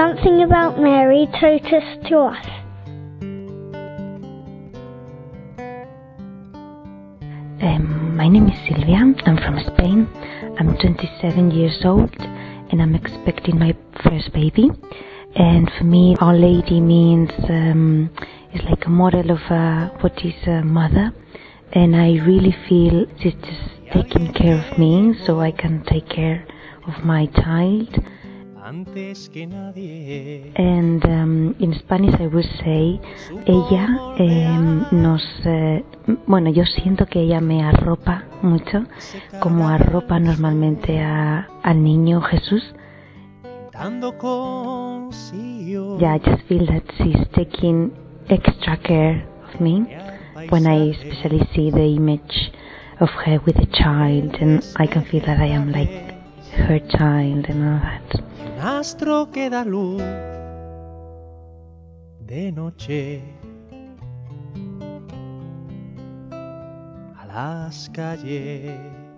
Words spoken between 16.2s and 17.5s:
Lady means